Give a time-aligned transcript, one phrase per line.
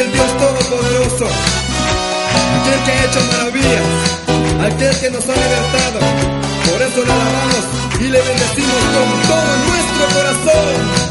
[0.00, 3.84] el Dios Todopoderoso, aquel que ha hecho maravillas,
[4.64, 6.00] aquel que nos ha libertado.
[6.70, 7.64] Por eso le alabamos
[8.00, 11.09] y le bendecimos con todo nuestro corazón.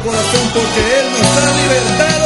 [0.00, 2.17] corazón porque Él nos da libertad.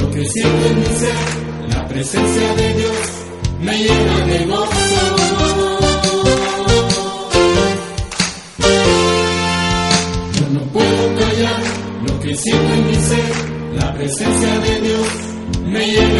[0.00, 1.14] Lo que siento en mi ser,
[1.68, 2.96] la presencia de Dios,
[3.60, 4.72] me llena de gozo.
[10.34, 11.62] Yo no puedo callar
[12.06, 13.32] lo que siento en mi ser,
[13.74, 15.06] la presencia de Dios,
[15.66, 16.11] me llena de gozo.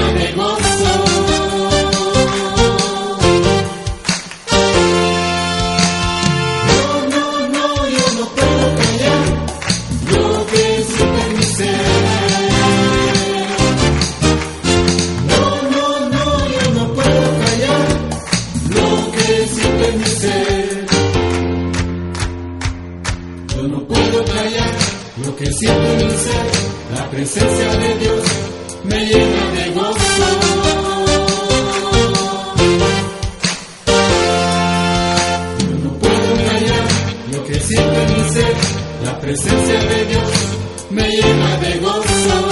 [40.93, 42.52] me llena de gozo.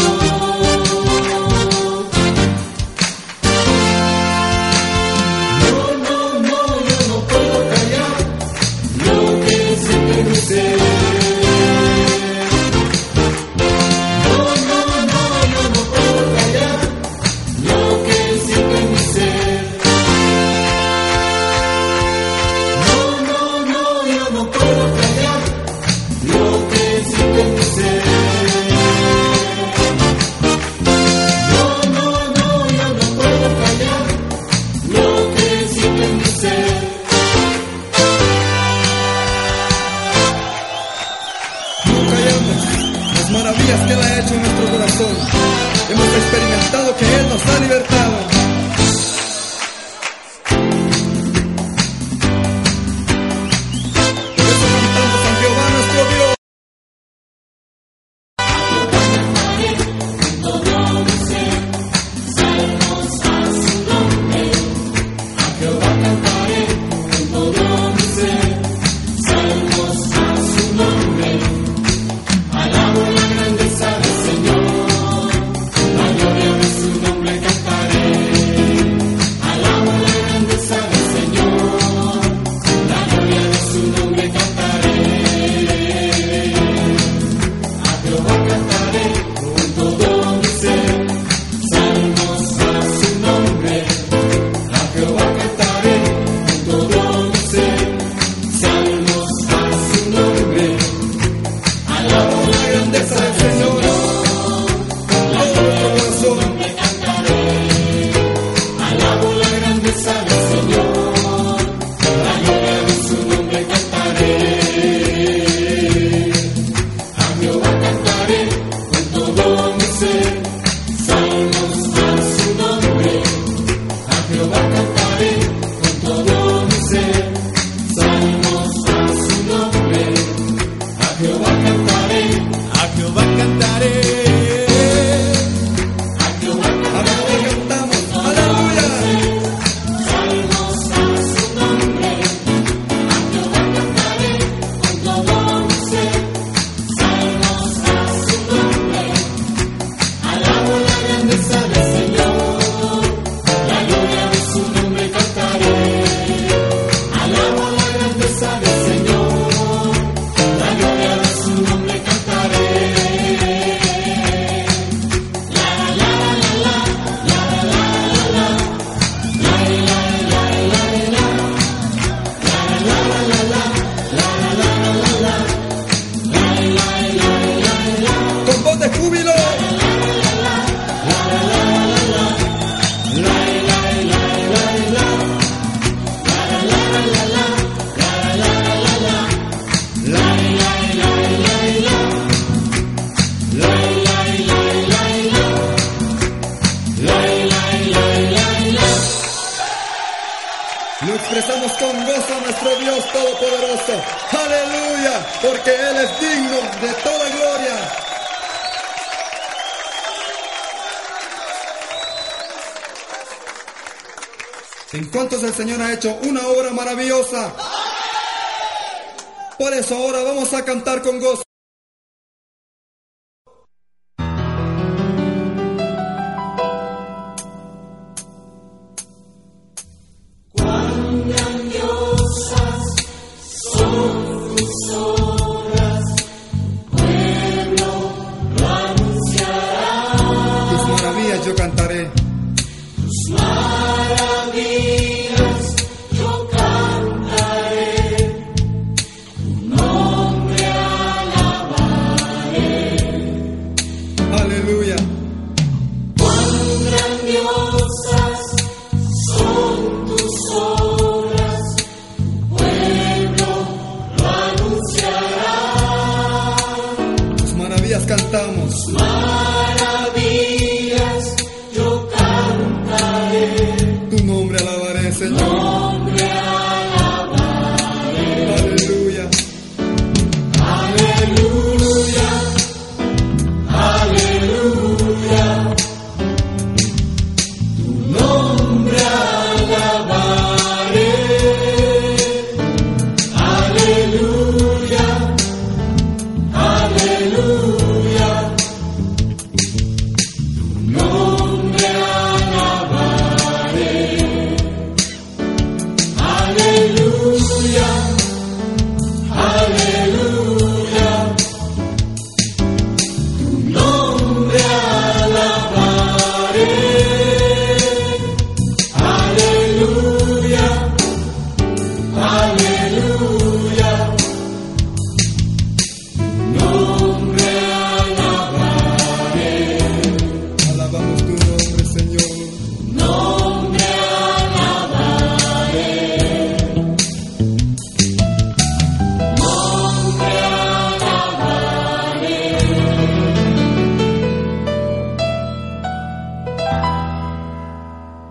[220.71, 221.50] Cantar con gozo.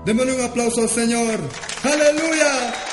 [0.10, 1.40] Démosle un aplauso al Señor.
[1.84, 2.89] Aleluya.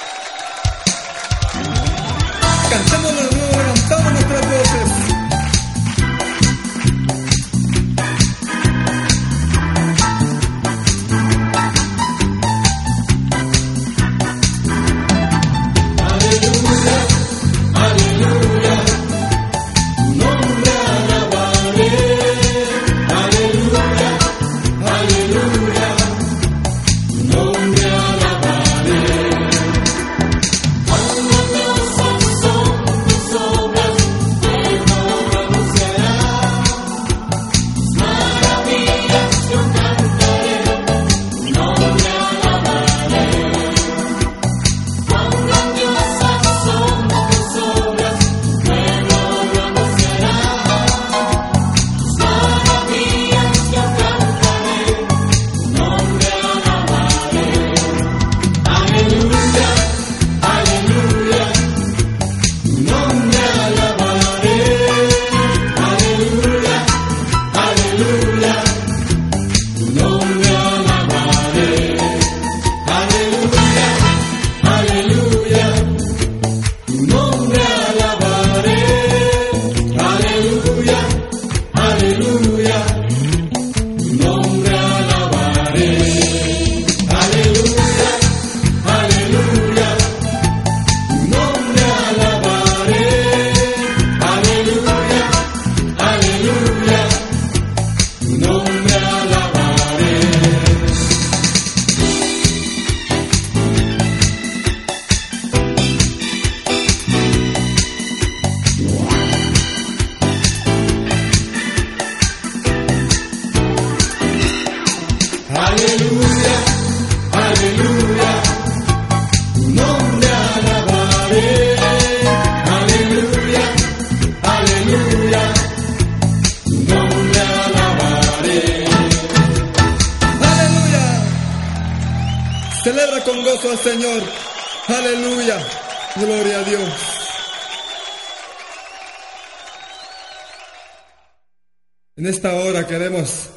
[142.27, 143.51] En esta hora queremos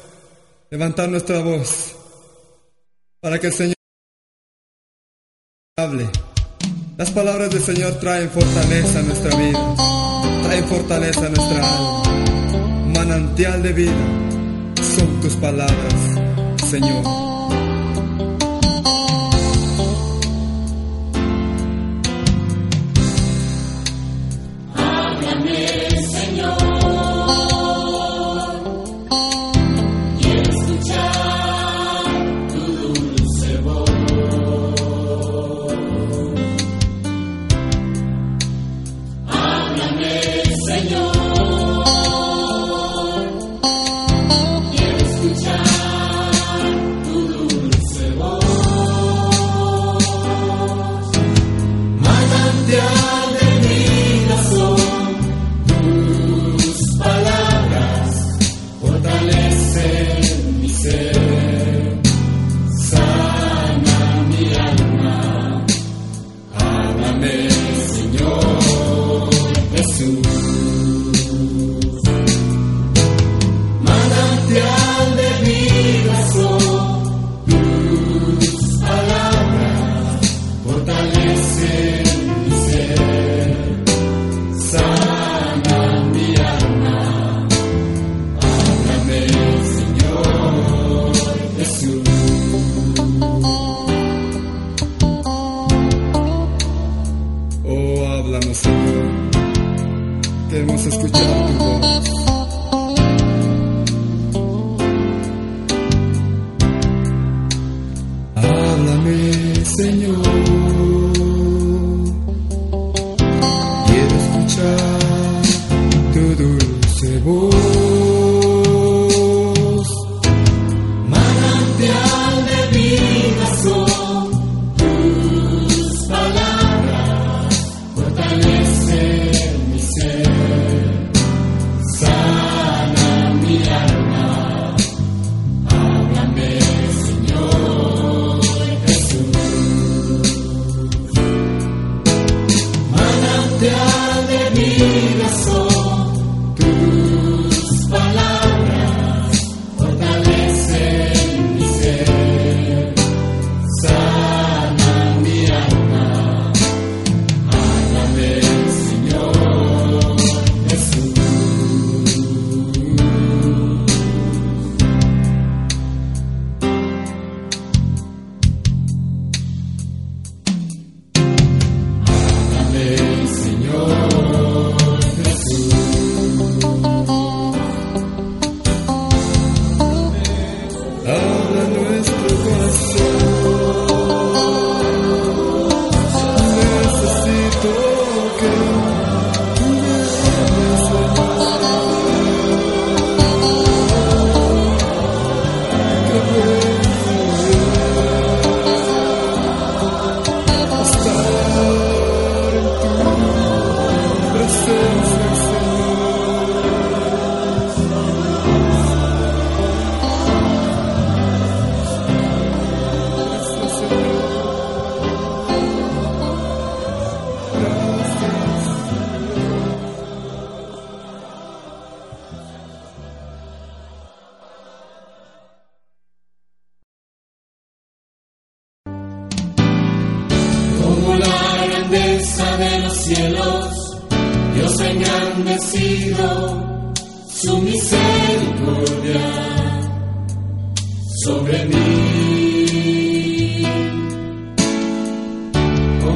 [0.70, 1.96] levantar nuestra voz
[3.18, 3.74] para que el Señor
[5.76, 6.08] hable.
[6.96, 9.74] Las palabras del Señor traen fortaleza a nuestra vida,
[10.44, 12.94] traen fortaleza a nuestra alma.
[12.94, 13.92] Manantial de vida
[14.96, 15.94] son tus palabras,
[16.70, 17.29] Señor.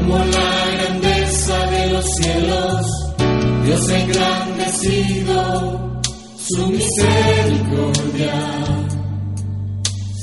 [0.05, 2.87] como la grandeza de los cielos,
[3.65, 6.03] Dios ha engrandecido
[6.37, 8.35] su misericordia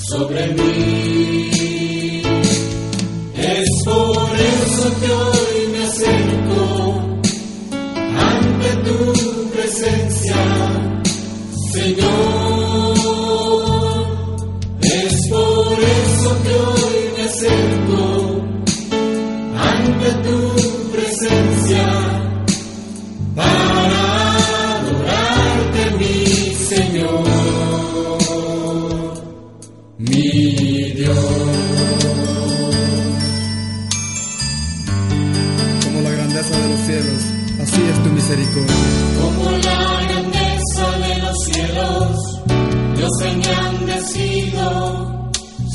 [0.08, 2.22] sobre mí.
[3.36, 4.21] Es por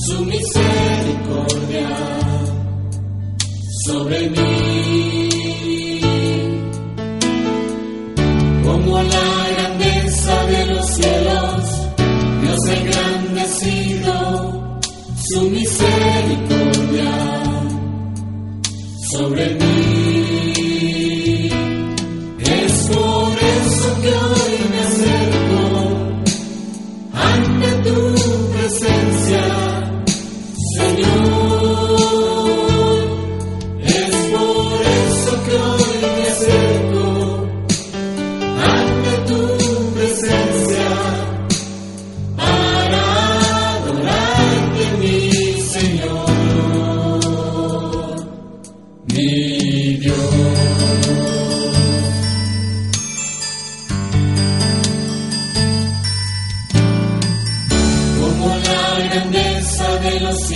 [0.07, 1.88] su misericordia
[3.87, 6.01] sobre mí.
[8.62, 11.62] Como la grandeza de los cielos,
[12.42, 14.14] Dios ha engrandecido
[15.29, 17.12] su misericordia
[19.11, 19.76] sobre mí.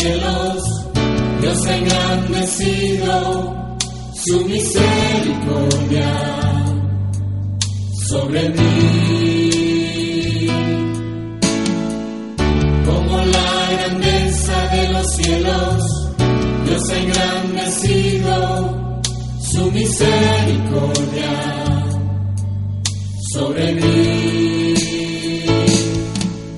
[0.01, 0.63] cielos,
[1.43, 3.55] Dios ha engrandecido
[4.15, 6.11] su misericordia
[8.09, 10.47] sobre mí.
[12.87, 15.83] Como la grandeza de los cielos,
[16.65, 18.35] Dios ha engrandecido
[19.53, 21.33] su misericordia
[23.35, 24.75] sobre mí.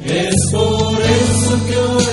[0.05, 2.12] Es por eso que hoy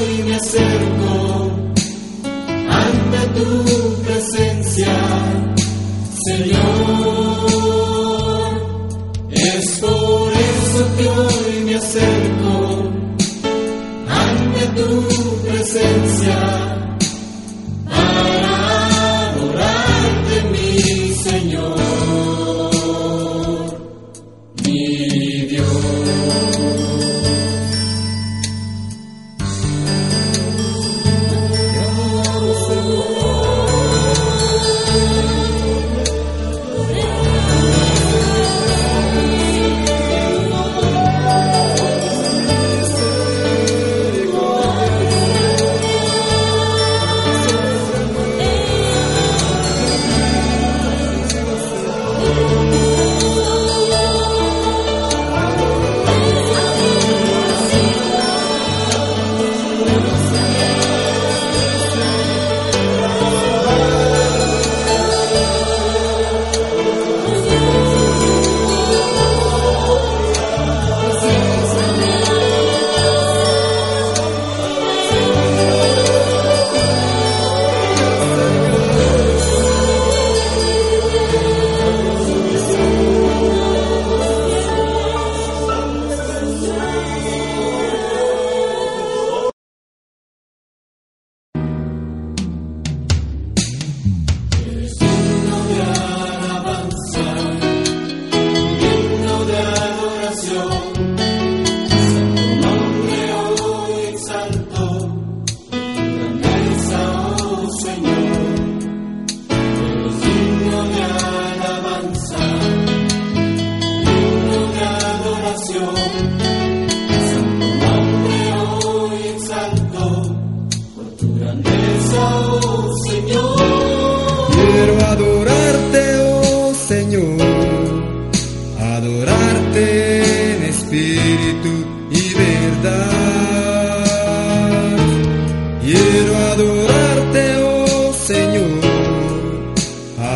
[11.79, 12.91] acerco
[14.09, 16.37] ante tu presencia
[17.85, 21.88] para adorarte, mi Señor.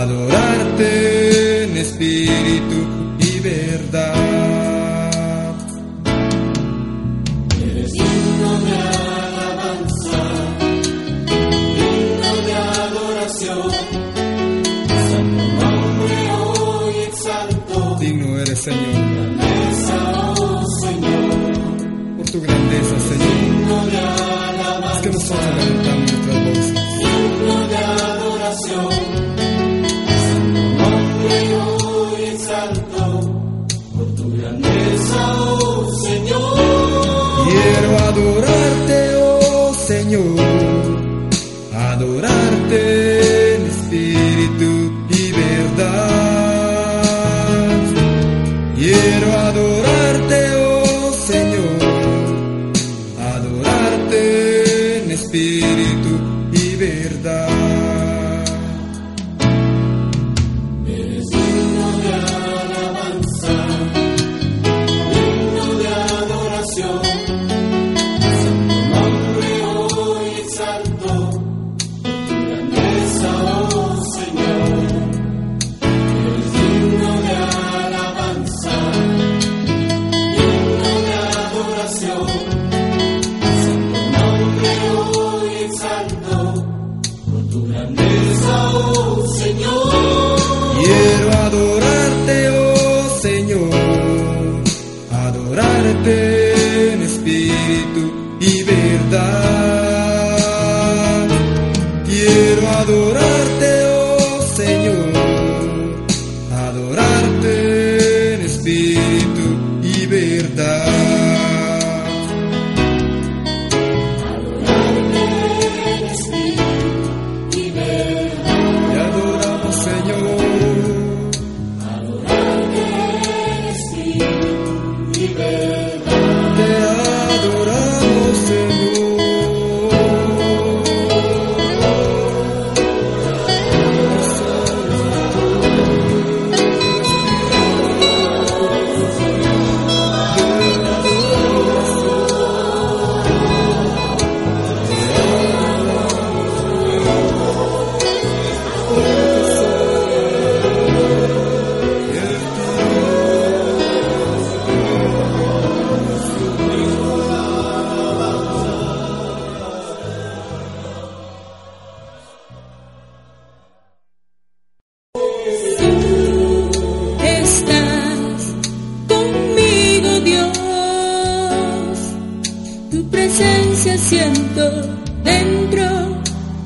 [0.04, 3.03] adorarte en espíritu.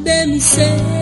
[0.08, 0.97] them say.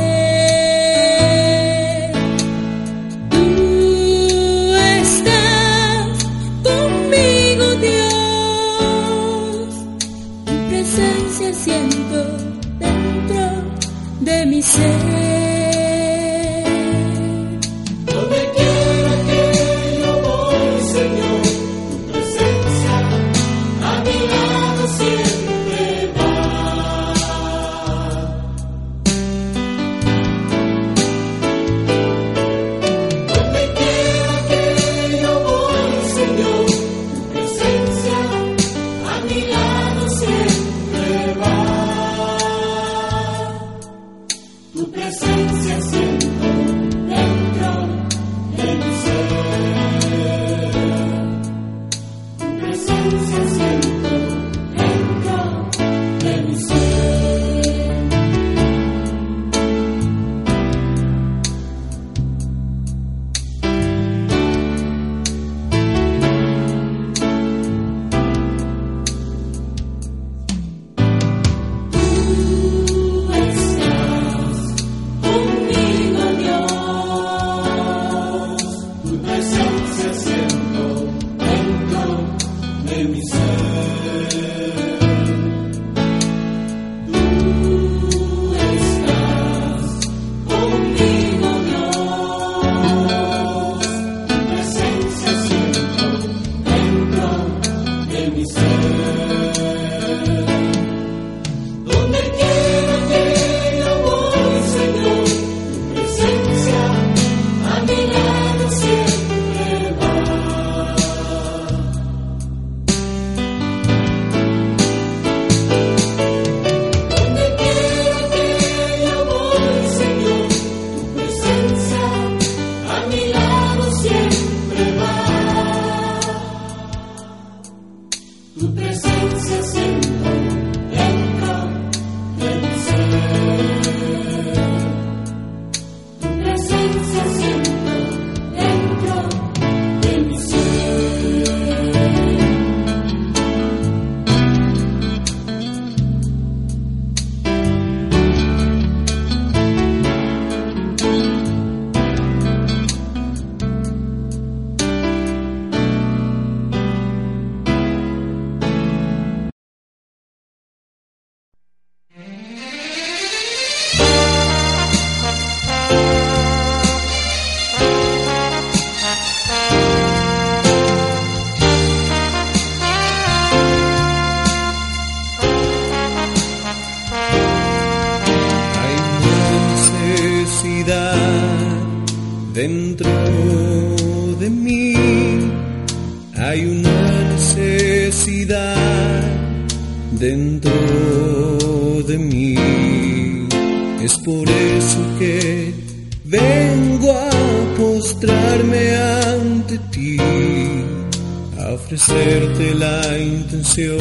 [201.86, 204.00] ofrecerte la intención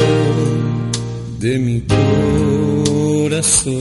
[1.39, 1.81] de mi
[3.15, 3.79] corazón.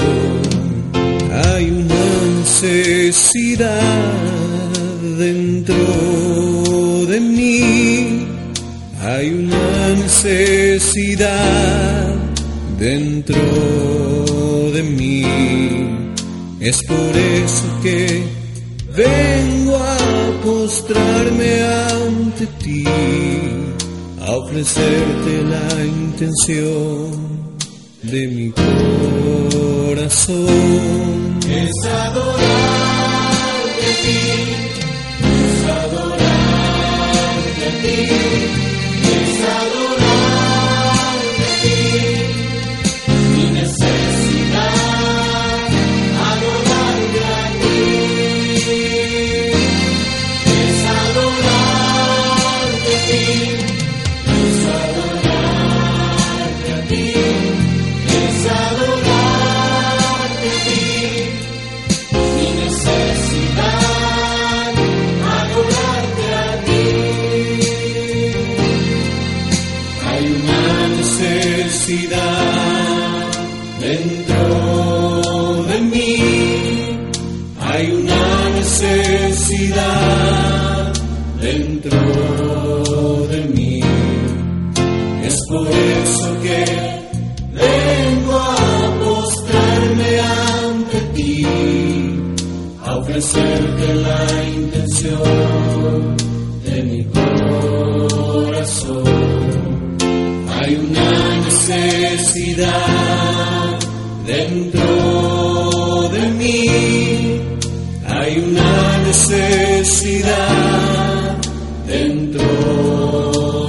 [1.32, 2.04] Hay una
[2.40, 3.80] necesidad
[5.18, 5.76] dentro
[7.06, 8.26] de mí,
[9.00, 11.34] hay una necesidad
[12.78, 13.40] dentro
[14.74, 15.22] de mí.
[16.60, 18.22] Es por eso que
[18.94, 19.96] vengo a
[20.44, 22.84] postrarme ante ti
[24.26, 27.10] a ofrecerte la intención
[28.02, 28.50] de mi
[29.82, 30.30] corazón.
[31.48, 32.24] Es adorarte
[33.84, 34.20] a ti,
[35.30, 38.43] es adorarte a ti.
[71.84, 73.26] felicidad
[73.80, 74.44] dentro
[75.68, 76.16] de mí.
[77.60, 79.82] Hay una necesidad
[81.40, 81.98] dentro
[83.28, 83.80] de mí.
[85.24, 86.64] Es por eso que
[87.52, 88.56] vengo a
[89.04, 91.46] postrarme ante ti,
[92.82, 96.13] a ofrecerte la intención.
[102.56, 103.78] Necesidad
[104.26, 106.66] dentro de mí,
[108.06, 110.34] hay una necesidad.
[111.86, 112.44] Dentro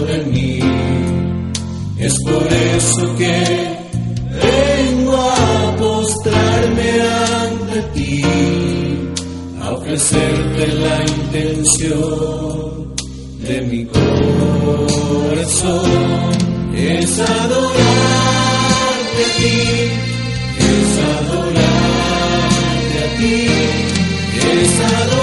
[0.07, 0.59] de mí.
[1.97, 3.77] Es por eso que
[4.43, 7.01] vengo a postrarme
[7.41, 8.21] ante ti,
[9.61, 12.95] a ofrecerte la intención
[13.47, 15.55] de mi corazón,
[16.75, 17.19] es
[19.17, 19.57] de ti,
[20.59, 25.14] es adorarte a ti.